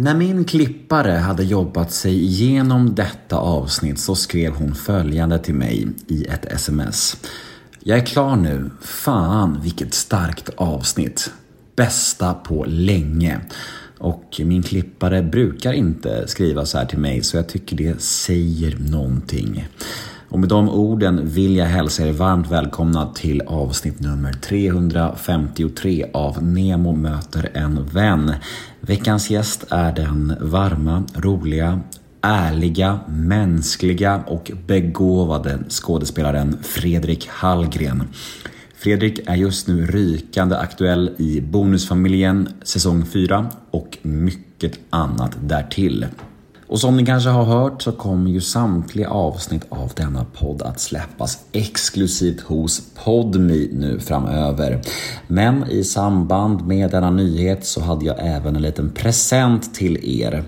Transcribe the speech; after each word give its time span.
När 0.00 0.14
min 0.14 0.44
klippare 0.44 1.12
hade 1.12 1.44
jobbat 1.44 1.92
sig 1.92 2.24
igenom 2.24 2.94
detta 2.94 3.36
avsnitt 3.36 3.98
så 3.98 4.14
skrev 4.14 4.54
hon 4.54 4.74
följande 4.74 5.38
till 5.38 5.54
mig 5.54 5.88
i 6.06 6.24
ett 6.24 6.44
sms. 6.44 7.16
Jag 7.80 7.98
är 7.98 8.06
klar 8.06 8.36
nu. 8.36 8.70
Fan 8.80 9.60
vilket 9.62 9.94
starkt 9.94 10.50
avsnitt. 10.56 11.30
Bästa 11.76 12.34
på 12.34 12.64
länge. 12.68 13.40
Och 13.98 14.40
min 14.44 14.62
klippare 14.62 15.22
brukar 15.22 15.72
inte 15.72 16.28
skriva 16.28 16.66
så 16.66 16.78
här 16.78 16.86
till 16.86 16.98
mig 16.98 17.22
så 17.22 17.36
jag 17.36 17.48
tycker 17.48 17.76
det 17.76 18.02
säger 18.02 18.78
någonting. 18.90 19.68
Och 20.28 20.38
med 20.38 20.48
de 20.48 20.68
orden 20.68 21.28
vill 21.28 21.56
jag 21.56 21.66
hälsa 21.66 22.06
er 22.06 22.12
varmt 22.12 22.50
välkomna 22.50 23.12
till 23.14 23.40
avsnitt 23.40 24.00
nummer 24.00 24.32
353 24.32 26.06
av 26.12 26.42
Nemo 26.42 26.92
möter 26.92 27.50
en 27.54 27.84
vän. 27.84 28.34
Veckans 28.88 29.30
gäst 29.30 29.64
är 29.70 29.92
den 29.92 30.36
varma, 30.40 31.04
roliga, 31.14 31.80
ärliga, 32.20 33.00
mänskliga 33.08 34.22
och 34.26 34.52
begåvade 34.66 35.58
skådespelaren 35.68 36.58
Fredrik 36.62 37.28
Hallgren. 37.28 38.02
Fredrik 38.76 39.20
är 39.26 39.34
just 39.34 39.68
nu 39.68 39.86
rykande 39.86 40.56
aktuell 40.56 41.14
i 41.18 41.40
Bonusfamiljen 41.40 42.48
säsong 42.62 43.06
4 43.06 43.46
och 43.70 43.98
mycket 44.02 44.78
annat 44.90 45.36
därtill. 45.42 46.06
Och 46.68 46.80
som 46.80 46.96
ni 46.96 47.06
kanske 47.06 47.30
har 47.30 47.44
hört 47.44 47.82
så 47.82 47.92
kommer 47.92 48.30
ju 48.30 48.40
samtliga 48.40 49.08
avsnitt 49.10 49.62
av 49.68 49.92
denna 49.96 50.24
podd 50.24 50.62
att 50.62 50.80
släppas 50.80 51.38
exklusivt 51.52 52.40
hos 52.40 52.82
Podmi 53.04 53.70
nu 53.72 54.00
framöver. 54.00 54.80
Men 55.26 55.70
i 55.70 55.84
samband 55.84 56.66
med 56.66 56.90
denna 56.90 57.10
nyhet 57.10 57.66
så 57.66 57.80
hade 57.80 58.04
jag 58.04 58.16
även 58.18 58.56
en 58.56 58.62
liten 58.62 58.90
present 58.90 59.74
till 59.74 60.20
er. 60.22 60.44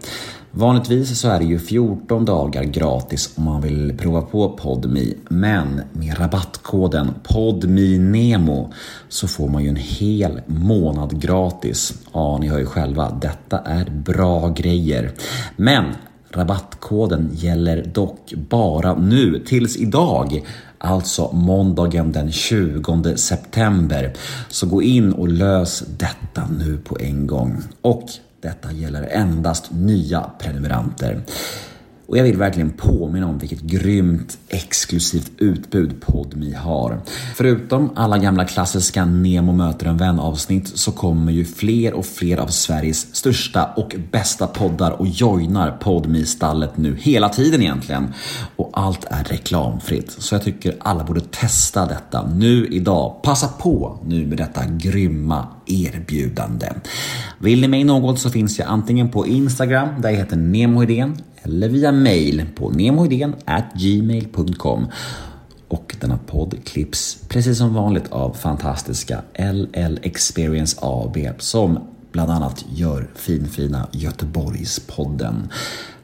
Vanligtvis 0.53 1.21
så 1.21 1.29
är 1.29 1.39
det 1.39 1.45
ju 1.45 1.59
14 1.59 2.25
dagar 2.25 2.65
gratis 2.65 3.33
om 3.37 3.45
man 3.45 3.61
vill 3.61 3.99
prova 3.99 4.23
på 4.23 4.49
Podmi. 4.49 5.15
Men 5.29 5.83
med 5.93 6.21
rabattkoden 6.21 7.15
PODMINEMO 7.23 8.73
så 9.09 9.29
får 9.29 9.49
man 9.49 9.63
ju 9.63 9.69
en 9.69 9.77
hel 9.77 10.41
månad 10.47 11.23
gratis. 11.23 11.95
Ja, 12.13 12.39
ni 12.41 12.49
hör 12.49 12.59
ju 12.59 12.67
själva, 12.67 13.11
detta 13.11 13.59
är 13.59 13.91
bra 13.91 14.49
grejer. 14.49 15.13
Men 15.57 15.85
Rabattkoden 16.33 17.31
gäller 17.33 17.85
dock 17.95 18.33
bara 18.35 18.95
nu, 18.95 19.45
tills 19.47 19.77
idag. 19.77 20.45
Alltså 20.79 21.33
måndagen 21.33 22.13
den 22.13 22.33
20 22.33 23.17
september. 23.17 24.13
Så 24.49 24.67
gå 24.67 24.83
in 24.83 25.13
och 25.13 25.29
lös 25.29 25.85
detta 25.99 26.49
nu 26.59 26.79
på 26.79 26.99
en 27.01 27.27
gång. 27.27 27.63
Och 27.83 28.09
detta 28.41 28.73
gäller 28.73 29.03
endast 29.03 29.71
nya 29.73 30.31
prenumeranter. 30.39 31.23
Och 32.11 32.19
jag 32.19 32.25
vill 32.25 32.37
verkligen 32.37 32.71
påminna 32.71 33.27
om 33.27 33.39
vilket 33.39 33.61
grymt 33.61 34.39
exklusivt 34.49 35.33
utbud 35.39 36.01
Podmi 36.01 36.53
har. 36.53 37.01
Förutom 37.35 37.91
alla 37.97 38.19
gamla 38.19 38.45
klassiska 38.45 39.05
Nemo 39.05 39.53
möter 39.53 39.87
en 39.87 39.97
vän 39.97 40.19
avsnitt 40.19 40.69
så 40.69 40.93
kommer 40.93 41.33
ju 41.33 41.45
fler 41.45 41.95
och 41.95 42.07
fler 42.07 42.37
av 42.37 42.47
Sveriges 42.47 43.15
största 43.17 43.65
och 43.77 43.97
bästa 44.11 44.47
poddar 44.47 44.91
och 44.91 45.07
joinar 45.07 45.71
Podmi 45.71 46.27
stallet 46.27 46.77
nu 46.77 46.97
hela 47.01 47.29
tiden 47.29 47.63
egentligen. 47.63 48.15
Och 48.57 48.71
allt 48.73 49.05
är 49.05 49.25
reklamfritt. 49.25 50.11
Så 50.11 50.35
jag 50.35 50.43
tycker 50.43 50.75
alla 50.81 51.05
borde 51.05 51.20
testa 51.33 51.87
detta 51.87 52.27
nu 52.35 52.67
idag. 52.67 53.23
Passa 53.23 53.49
på 53.49 53.99
nu 54.05 54.27
med 54.27 54.39
detta 54.39 54.65
grymma 54.67 55.49
erbjudande. 55.67 56.73
Vill 57.39 57.61
ni 57.61 57.69
mig 57.69 57.85
något 57.85 58.19
så 58.19 58.31
finns 58.31 58.59
jag 58.59 58.69
antingen 58.69 59.09
på 59.09 59.27
Instagram 59.27 59.89
där 60.01 60.11
jag 60.11 60.17
heter 60.17 60.37
Nemohedén 60.37 61.17
eller 61.43 61.69
via 61.69 61.93
mail 61.93 62.47
på 62.55 62.69
gmail.com 63.75 64.87
och 65.69 65.97
denna 66.01 66.19
podd 66.27 66.55
klipps 66.65 67.19
precis 67.29 67.59
som 67.59 67.75
vanligt 67.75 68.13
av 68.13 68.33
fantastiska 68.33 69.23
LL 69.39 69.99
Experience 70.03 70.77
AB 70.81 71.17
som 71.39 71.79
bland 72.13 72.31
annat 72.31 72.65
gör 72.75 73.09
finfina 73.15 73.89
Göteborgspodden. 73.93 75.49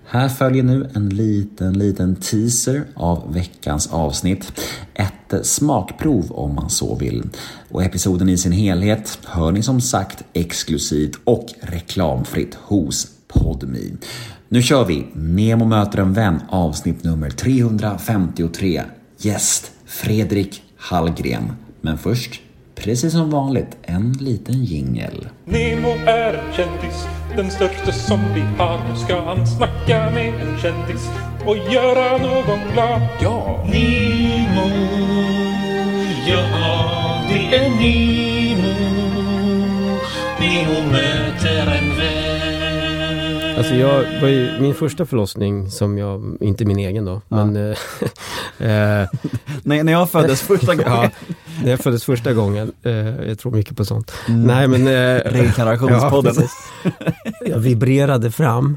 Här 0.08 0.28
följer 0.28 0.62
nu 0.62 0.90
en 0.94 1.08
liten, 1.08 1.78
liten 1.78 2.16
teaser 2.16 2.84
av 2.94 3.34
veckans 3.34 3.92
avsnitt. 3.92 4.60
Ett 4.94 5.46
smakprov 5.46 6.32
om 6.32 6.54
man 6.54 6.70
så 6.70 6.94
vill. 6.94 7.22
Och 7.70 7.84
episoden 7.84 8.28
i 8.28 8.38
sin 8.38 8.52
helhet 8.52 9.18
hör 9.24 9.52
ni 9.52 9.62
som 9.62 9.80
sagt 9.80 10.24
exklusivt 10.32 11.18
och 11.24 11.46
reklamfritt 11.60 12.54
hos 12.54 13.08
Podmi. 13.28 13.96
Nu 14.48 14.62
kör 14.62 14.84
vi 14.84 15.06
Nemo 15.12 15.64
möter 15.64 15.98
en 15.98 16.12
vän 16.12 16.40
avsnitt 16.48 17.04
nummer 17.04 17.30
353. 17.30 18.82
Gäst 19.18 19.72
Fredrik 19.86 20.62
Hallgren. 20.76 21.52
Men 21.80 21.98
först, 21.98 22.40
precis 22.74 23.12
som 23.12 23.30
vanligt, 23.30 23.76
en 23.82 24.12
liten 24.12 24.64
jingel. 24.64 25.28
Nemo 25.44 25.88
är 26.06 26.34
en 26.34 26.52
kändis, 26.52 27.06
den 27.36 27.50
största 27.50 27.92
som 27.92 28.20
vi 28.34 28.40
har. 28.58 28.78
Nu 28.88 28.96
ska 28.96 29.20
han 29.24 29.46
snacka 29.46 30.10
med 30.10 30.28
en 30.40 30.58
kändis 30.58 31.08
och 31.46 31.56
göra 31.56 32.18
någon 32.18 32.58
glad. 32.72 33.00
Ja! 33.20 33.64
Nemo, 33.72 34.70
ja 36.26 37.22
det 37.28 37.56
är 37.56 37.68
Nemo. 37.70 38.74
Nemo 40.40 40.90
möter 40.92 41.66
en 41.78 41.98
vän. 41.98 43.56
Alltså 43.58 43.74
jag 43.74 44.20
var 44.20 44.28
ju, 44.28 44.60
min 44.60 44.74
första 44.74 45.06
förlossning 45.06 45.70
som 45.70 45.98
jag, 45.98 46.36
inte 46.40 46.64
min 46.64 46.78
egen 46.78 47.04
då, 47.04 47.20
Ja. 47.28 47.44
men 47.44 47.56
eh, 47.56 47.70
eh, 48.58 49.08
när, 49.62 49.82
när 49.84 49.92
jag 49.92 50.10
föddes 50.10 50.42
första 50.46 50.74
gången. 50.74 50.92
ja, 50.92 51.10
när 51.62 51.70
jag 51.70 51.80
föddes 51.80 52.04
första 52.04 52.32
gången, 52.32 52.72
eh, 52.82 52.92
jag 53.28 53.38
tror 53.38 53.52
mycket 53.52 53.76
på 53.76 53.84
sånt. 53.84 54.12
Mm. 54.28 54.42
Nej 54.42 54.68
men... 54.68 54.86
Eh, 54.86 55.20
Reinkarnationspodden. 55.32 56.34
Ja. 56.84 56.90
Jag 57.48 57.58
vibrerade 57.68 58.30
fram. 58.30 58.76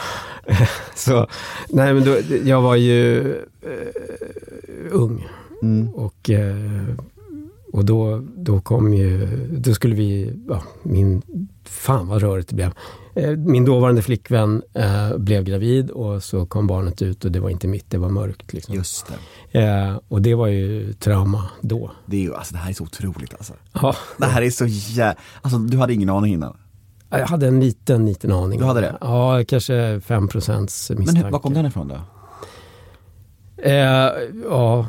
Så, 0.94 1.26
nej 1.68 1.94
men 1.94 2.04
då, 2.04 2.16
jag 2.44 2.62
var 2.62 2.76
ju 2.76 3.30
eh, 3.62 4.90
ung 4.90 5.28
Mm. 5.62 5.88
och, 5.88 6.30
eh, 6.30 6.84
och 7.72 7.84
då, 7.84 8.22
då 8.36 8.60
kom 8.60 8.94
ju, 8.94 9.26
då 9.52 9.74
skulle 9.74 9.94
vi, 9.94 10.32
ja, 10.48 10.62
min, 10.82 11.22
fan 11.64 12.08
vad 12.08 12.22
rörigt 12.22 12.48
det 12.48 12.54
blev. 12.54 12.72
Eh, 13.14 13.30
Min 13.36 13.64
dåvarande 13.64 14.02
flickvän 14.02 14.62
eh, 14.74 15.16
blev 15.18 15.44
gravid 15.44 15.90
och 15.90 16.22
så 16.22 16.46
kom 16.46 16.66
barnet 16.66 17.02
ut 17.02 17.24
och 17.24 17.32
det 17.32 17.40
var 17.40 17.50
inte 17.50 17.68
mitt, 17.68 17.90
det 17.90 17.98
var 17.98 18.08
mörkt. 18.08 18.52
Liksom. 18.52 18.74
Just 18.74 19.06
det. 19.52 19.60
Eh, 19.60 19.98
och 20.08 20.22
det 20.22 20.34
var 20.34 20.46
ju 20.46 20.92
trauma 20.92 21.48
då. 21.60 21.90
Det, 22.06 22.16
är 22.16 22.20
ju, 22.20 22.34
alltså, 22.34 22.54
det 22.54 22.60
här 22.60 22.70
är 22.70 22.74
så 22.74 22.84
otroligt 22.84 23.34
alltså. 23.34 23.52
Ja, 23.72 23.94
Det 24.18 24.26
här 24.26 24.42
är 24.42 24.50
så 24.50 24.64
jä... 24.66 25.14
Alltså 25.42 25.58
du 25.58 25.78
hade 25.78 25.94
ingen 25.94 26.10
aning 26.10 26.32
innan? 26.32 26.56
Jag 27.10 27.26
hade 27.26 27.48
en 27.48 27.60
liten, 27.60 28.06
liten 28.06 28.32
aning. 28.32 28.58
Du 28.58 28.64
hade 28.64 28.80
det? 28.80 28.98
Ja, 29.00 29.44
kanske 29.48 30.00
5 30.00 30.28
procents 30.28 30.90
Men 30.90 30.98
misstanke. 30.98 31.24
hur, 31.24 31.32
var 31.32 31.38
kom 31.38 31.54
den 31.54 31.66
ifrån 31.66 31.88
då? 31.88 32.00
Eh, 33.62 34.10
ja, 34.50 34.86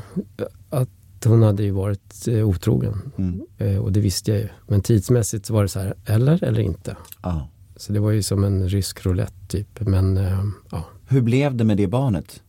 att 0.69 0.89
hon 1.25 1.43
hade 1.43 1.63
ju 1.63 1.71
varit 1.71 2.27
eh, 2.27 2.47
otrogen. 2.49 3.11
Mm. 3.17 3.41
Eh, 3.57 3.77
och 3.77 3.91
det 3.91 3.99
visste 3.99 4.31
jag 4.31 4.39
ju. 4.39 4.47
Men 4.67 4.81
tidsmässigt 4.81 5.49
var 5.49 5.61
det 5.61 5.69
så 5.69 5.79
här, 5.79 5.93
eller 6.05 6.43
eller 6.43 6.59
inte. 6.59 6.95
Ja. 7.23 7.47
Så 7.75 7.93
det 7.93 7.99
var 7.99 8.11
ju 8.11 8.23
som 8.23 8.43
en 8.43 8.69
rysk 8.69 9.05
roulette 9.05 9.47
typ. 9.47 9.79
Men 9.79 10.17
eh, 10.17 10.39
ja. 10.71 10.83
Hur 11.07 11.21
blev 11.21 11.55
det 11.55 11.63
med 11.63 11.77
det 11.77 11.87
barnet? 11.87 12.41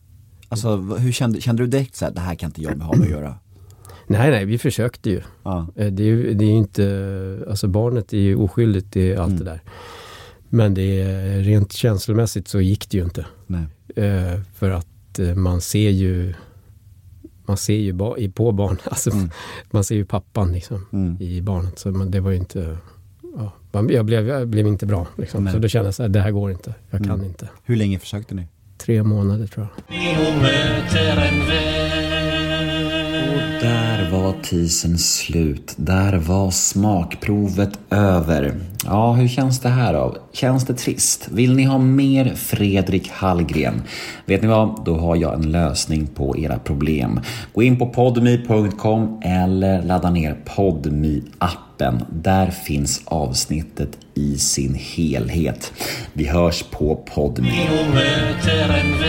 Alltså 0.49 0.75
hur 0.77 1.11
kände, 1.11 1.41
kände 1.41 1.63
du 1.63 1.67
direkt 1.67 1.95
så 1.95 2.05
här, 2.05 2.11
det 2.11 2.21
här 2.21 2.35
kan 2.35 2.49
inte 2.49 2.61
jag 2.61 2.75
ha 2.75 2.95
med 2.95 3.05
att 3.05 3.11
göra? 3.11 3.35
Nej, 4.07 4.31
nej, 4.31 4.45
vi 4.45 4.57
försökte 4.57 5.09
ju. 5.09 5.21
Ja. 5.43 5.67
Eh, 5.75 5.87
Det 5.91 6.03
är 6.03 6.07
ju 6.07 6.33
det 6.33 6.45
är 6.45 6.49
ju 6.49 6.57
inte, 6.57 7.45
alltså 7.49 7.67
barnet 7.67 8.13
är 8.13 8.17
ju 8.17 8.35
oskyldigt 8.35 8.95
i 8.97 9.15
allt 9.15 9.27
Mm. 9.31 9.39
det 9.39 9.45
där. 9.51 9.61
Men 10.49 10.73
det 10.73 11.01
är, 11.01 11.39
rent 11.39 11.73
känslomässigt 11.73 12.47
så 12.47 12.61
gick 12.61 12.89
det 12.89 12.97
ju 12.97 13.03
inte. 13.03 13.25
Nej. 13.47 13.65
Eh, 13.95 14.39
för 14.55 14.69
att 14.69 15.19
eh, 15.19 15.35
man 15.35 15.61
ser 15.61 15.89
ju 15.89 16.33
man 17.45 17.57
ser 17.57 17.75
ju 17.77 17.93
ba, 17.93 18.17
i- 18.17 18.29
på 18.31 18.51
barn, 18.51 18.77
alltså, 18.83 19.11
Mm. 19.11 19.29
man 19.71 19.83
ser 19.83 19.95
ju 19.95 20.05
pappan 20.05 20.53
liksom, 20.53 20.85
Mm. 20.93 21.21
i 21.21 21.41
barnet. 21.41 21.79
Så 21.79 21.91
man, 21.91 22.11
det 22.11 22.19
var 22.19 22.31
ju 22.31 22.37
inte, 22.37 22.77
ja, 23.37 23.51
man, 23.71 23.89
jag, 23.89 24.05
blev, 24.05 24.27
jag 24.27 24.47
blev 24.47 24.67
inte 24.67 24.85
bra. 24.85 25.07
Liksom. 25.17 25.49
Så 25.51 25.57
då 25.59 25.67
kände 25.67 25.87
jag 25.87 25.95
så 25.95 26.03
här, 26.03 26.09
det 26.09 26.19
här 26.19 26.31
går 26.31 26.51
inte, 26.51 26.73
jag 26.89 27.03
kan 27.03 27.11
Mm. 27.11 27.25
inte. 27.25 27.49
Hur 27.63 27.75
länge 27.75 27.99
försökte 27.99 28.35
ni? 28.35 28.47
Tre 28.77 29.03
månader 29.03 29.47
tror 29.47 29.67
jag 29.87 32.02
var 34.23 34.33
teasern 34.33 34.97
slut. 34.97 35.73
Där 35.77 36.13
var 36.13 36.51
smakprovet 36.51 37.79
över. 37.89 38.59
Ja, 38.85 39.13
hur 39.13 39.27
känns 39.27 39.59
det 39.59 39.69
här 39.69 39.93
då? 39.93 40.17
Känns 40.31 40.65
det 40.65 40.73
trist? 40.73 41.27
Vill 41.31 41.55
ni 41.55 41.63
ha 41.63 41.77
mer 41.77 42.35
Fredrik 42.35 43.09
Hallgren? 43.09 43.81
Vet 44.25 44.41
ni 44.41 44.47
vad? 44.47 44.85
Då 44.85 44.97
har 44.97 45.15
jag 45.15 45.33
en 45.33 45.51
lösning 45.51 46.07
på 46.07 46.37
era 46.37 46.59
problem. 46.59 47.19
Gå 47.53 47.63
in 47.63 47.79
på 47.79 47.89
podmi.com 47.89 49.21
eller 49.23 49.83
ladda 49.83 50.09
ner 50.09 50.37
podmi 50.45 51.23
appen 51.37 52.03
Där 52.09 52.51
finns 52.51 53.01
avsnittet 53.05 53.97
i 54.13 54.37
sin 54.37 54.75
helhet. 54.75 55.73
Vi 56.13 56.27
hörs 56.27 56.63
på 56.63 56.95
podmi. 56.95 57.69
Möter 57.93 58.69
en 58.69 58.99